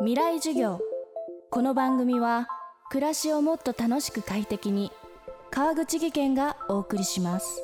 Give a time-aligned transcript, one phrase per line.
[0.00, 0.80] 未来授業。
[1.50, 2.48] この番組は
[2.90, 4.90] 暮らしをもっと楽しく快適に
[5.50, 7.62] 川口義賢がお送りします。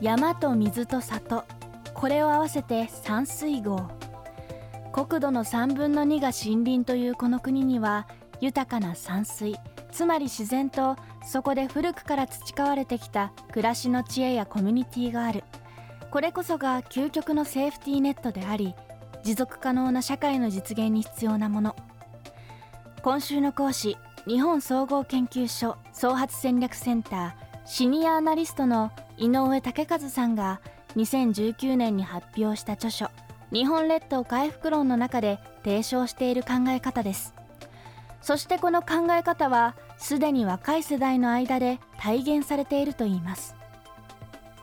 [0.00, 1.44] 山と水と里
[1.92, 3.86] これを合わせて山水郷
[4.94, 8.08] 国土の3分の2が森林というこの国には
[8.40, 9.56] 豊かな山水
[9.92, 15.44] つまり自然とそこで古くから培われてきた暮らしの知恵やコミュニティがある。
[16.10, 18.72] これこそが究極のセーフティーネットであり
[19.24, 21.74] 持続可能な社会の実現に必要なもの。
[23.02, 23.96] 今週の講師
[24.26, 27.32] 日本総合研究所創発戦略センター
[27.64, 30.60] シニアアナリストの井上武和さんが
[30.96, 33.10] 2019年に発表した著書
[33.50, 37.34] 「日本列島回復論」の中で提唱している考え方です。
[38.20, 43.54] そしてこの考え方はすでに若い世代の間で体現されているといいます。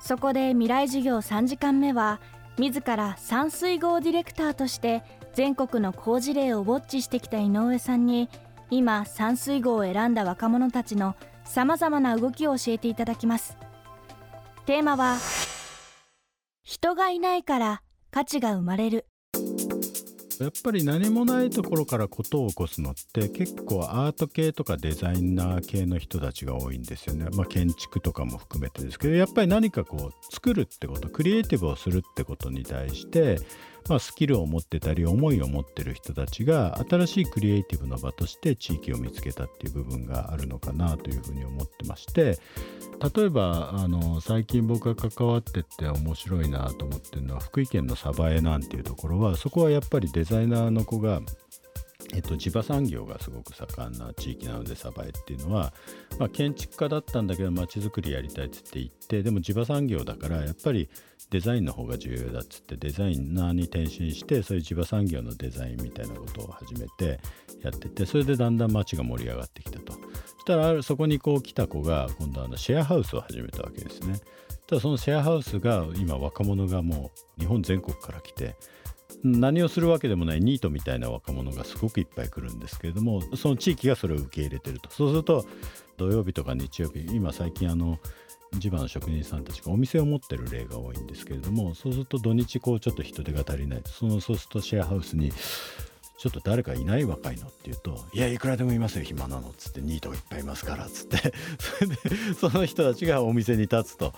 [0.00, 2.20] そこで未来授業3時間目は
[2.58, 5.02] 自ら山水号ディレクターとして
[5.34, 8.28] 全国の好事例をウォッチしてきた井上さんに
[8.70, 13.56] 今山水号を選んだ若者たちのさまざまな動きを教えていただきます。
[14.66, 15.16] テーマは
[16.62, 19.06] 人がいないから価値が生まれる。
[20.40, 27.26] やっぱり何もないところから事を起こすのって結構アート系とかデザイナー系の人たちが多いんですよね。
[27.34, 33.38] まあ建築とかも含めてですけどやっぱり何かこう作るってことクリエイティブをするってことに対して
[33.88, 42.38] まあ、スキルを持ってたり思いを持ってる人たちが新しいクリエイティブの場として地域を見つけたっていう部分があるのかなというふうに思ってまして
[43.16, 51.20] 例えばあの最近僕が関わってって面白いなと思ってるのは福井県の鯖江なんていうところはそこはやっぱりデザイナーの子が
[52.12, 55.72] えっと、地場産業がすごく盛んな地域なので鯖江っていうのは、
[56.20, 60.90] まあ、建築家だったんだけど街づくりやりたいっつって言ってでも地場産業だからやっぱり
[61.30, 67.20] デザインの方が重要だっつってデザイナーに転身してそういう地場産業のデザインみたいなことを始めて
[67.62, 69.94] やっててそれでだんだん街が盛り上がってきたと。
[69.94, 74.20] そしたらそこにこう来た子が今度はあのシェアハウスを始めたわけですね。
[74.66, 78.56] ただそのシェアハウスが今若者がもう日本全国から来て
[79.22, 84.90] 何をするわけでもないニートみたいな若者がすごくいっぱい来るんですけれどもその地域がそれを受け入れてると。
[84.90, 85.44] そうすると
[85.96, 87.98] 土曜日とか日曜日今最近あの
[88.58, 95.30] 地場の職人さんたちがお店を持ってる例が多いんですけれどもそうすると土日こうちょっと人手が足りないそのそうするとシェアハウスに
[96.20, 101.16] ちょっと誰かいない若いのって言うと「いやいくらでもいますよ暇なの」っつって「ニートがいっぱいいますから」っつって。
[101.58, 101.96] それで
[102.38, 104.12] その人たちがお店に立つと。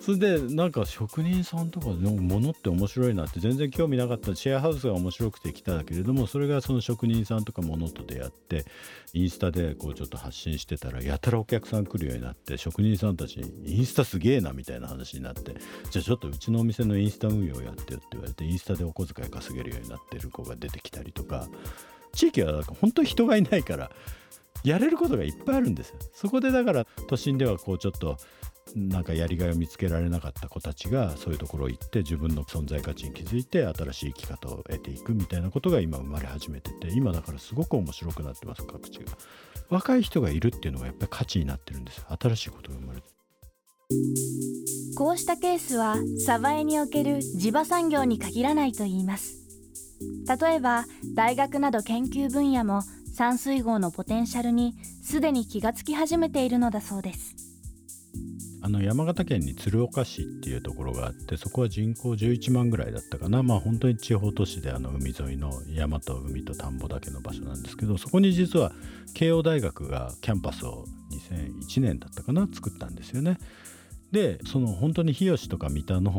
[0.00, 4.36] それでなんか職人さんとかのものって面白いなって全然興味なかった。
[4.36, 8.64] シェアハウスが面白くて来たけれどもそれがその職人さんとかものと出会って
[9.14, 15.56] インスタでこうちょっと発信してたらやたらお客さん来るようになって職人さんたちにインスタすげえなみたいな話になって
[15.90, 21.47] じゃあちょっとうちのお店のインスタ運用やってよって言われてインスタでお小遣い稼げるようになってる子が出てきたりとか
[22.12, 23.90] 地域は本当に人がいないから
[24.64, 25.96] やれることがいっぱいあるんですよ。
[26.12, 28.16] そこでだから都心ではこうちょっと
[28.74, 39.12] なんかやりがいを見つけられなかった子たちがそういうところ行って自分の存在価値に気づいて新しい生き方を得ていくみたいなことが今生まれ始めてて今だからすごく面白くなってます各地が。
[39.70, 43.06] 若い人がいるっていうのがやっぱり価値になってるんです新しいことが生まれて。
[44.96, 49.47] こうしたケースは鯖江における地場産業に限らないといいます。
[50.40, 50.84] 例えば
[51.14, 57.34] 大学など研究分野も山水号のポテンシャルにすでに気がつき始めているのだそうです
[58.60, 68.72] あの山形県に鶴岡市っていうところがあってそこは人口11万ぐらいだったかなまあ本当に地方都市であの海沿いの山と海と田んぼだけの場所なんですけどそこに実は
[69.14, 73.38] 慶応大学がキャンパスを2001年だったかな作ったんですよね。
[74.12, 76.10] でその本当に日吉とか三田の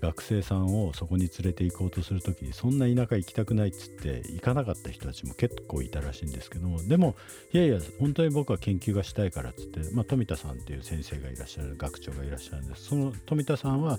[0.00, 7.16] 学生さんをそこに連れて行こうとする時にそんな田舎行きたくないっつって行かなかった人たちも結構いたらしいんですけどもでも
[7.52, 13.98] いやいや本当に僕は研究がしたいからっつって、まあ、富田さんっていう先生がいらっしゃる学長がいらっしゃるんですその富田さんは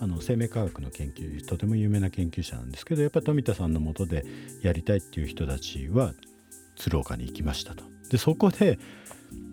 [0.00, 4.24] あの生命科学の研究とても有名な研究者なんですけどやっぱり富田さんのもとで
[4.62, 6.14] やりたいっていう人たちは
[6.76, 7.84] 鶴岡に行きましたと。
[8.10, 8.78] でそこで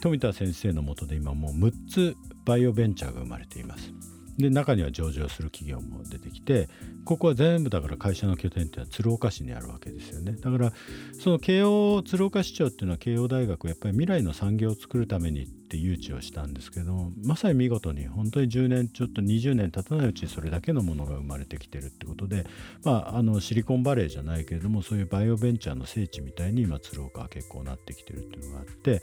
[0.00, 3.92] 富田先生のもとで今もう6つバイオベンチャーが生まれています。
[4.38, 6.68] で中には上場する企業も出てきて
[7.04, 10.32] ここは全部だから会社の拠点っていうのは鶴岡市にあるわけですよね。
[10.32, 10.72] だから
[11.20, 22.46] その慶応鶴岡市長っていうのは慶応大学やっぱり未来の産業を作るためにって誘致をしたんですけどまさに見事に本当に10年ちょっと20年経たないうちにそれだけのものが生まれてきてるってことで
[22.84, 29.02] まああのシリコンバレーじゃないけれどもそういうバイオベンチャーの聖地みたいに今鶴岡は結構なってきてるっていうのがあって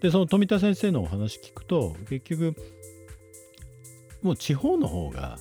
[0.00, 2.54] でその富田先生のお話聞くと結局
[4.26, 5.38] もう地方の方が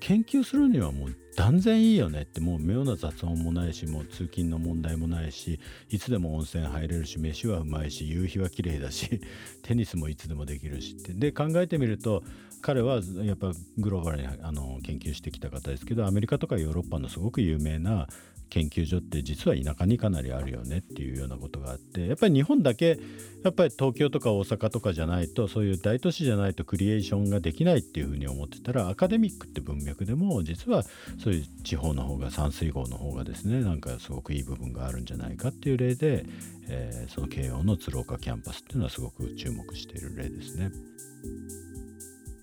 [0.00, 9.20] 研究するにはもう断然いいよねってもう妙な雑音もないしもう通勤の問題もないしいつでも温泉入れるし飯はうまいし夕日は綺麗だし
[9.62, 11.12] テニスもいつでもできるしって。
[11.12, 12.24] で考えてみると
[12.60, 18.08] 彼はやっぱグローバルにあの研究してきた方ですけどアメリカとかヨーロッパのすごく有名な
[18.48, 22.98] 研究所って実は田舎にかなりあるよねっていうようなことがあってやっぱり日本だけ
[23.44, 30.82] やっぱり東京とか大阪とかじゃないとそういう大都市じゃないとクリエーションができないっていうふうに思ってたらアカデミックって文脈でも実は
[31.22, 36.24] そういう地方の方が山水郷の方がですねなんかすごくいい部分があるんじゃないかっていう例で、
[36.68, 40.70] えー、その慶応の鶴岡キャンパスっていうのはすごく注目している例ですね。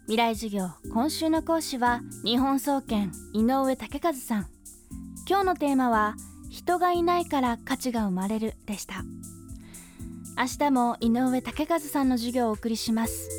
[0.07, 4.47] 未来授業今週の講師は日本総研井上武和さん。
[5.27, 6.15] 今日のテーマは
[6.51, 9.03] 人がいないから価値が生まれるでした。
[10.37, 13.29] 明日も井上武和さんの授業をお送りします。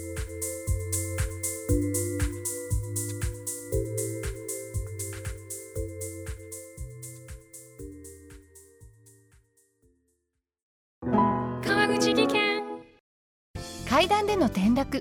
[11.65, 12.63] 川口技研。
[13.89, 15.01] 階段での転落